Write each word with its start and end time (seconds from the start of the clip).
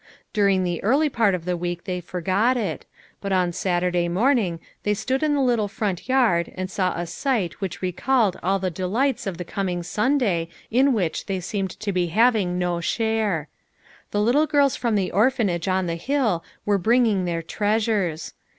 During 0.33 0.63
the 0.63 0.83
early 0.83 1.09
part 1.09 1.35
of 1.35 1.45
the 1.45 1.55
week 1.55 1.83
they 1.83 2.01
forgot 2.01 2.57
it, 2.57 2.85
but 3.21 3.31
on 3.31 3.51
Saturday 3.51 4.09
morning 4.09 4.59
they 4.81 4.95
stood 4.95 5.21
in 5.21 5.35
the 5.35 5.41
little 5.41 5.67
front 5.67 6.09
yard 6.09 6.51
and 6.55 6.71
saw 6.71 6.95
a 6.99 7.05
sight 7.05 7.61
which 7.61 7.83
recalled 7.83 8.35
all 8.41 8.57
the 8.57 8.71
de 8.71 8.87
lights 8.87 9.27
of 9.27 9.37
the 9.37 9.45
coming 9.45 9.83
Sunday 9.83 10.49
in 10.71 10.93
which 10.93 11.27
they 11.27 11.39
seemed 11.39 11.79
to 11.79 11.91
be 11.91 12.07
having 12.07 12.57
no 12.57 12.81
share. 12.81 13.47
The 14.09 14.21
little 14.21 14.47
girls 14.47 14.75
from 14.75 14.95
the 14.95 15.11
Orphanage 15.11 15.67
on 15.67 15.85
the 15.85 15.93
hill 15.97 16.43
were 16.65 16.79
bringing 16.79 17.25
their 17.25 17.43
treasures. 17.43 18.33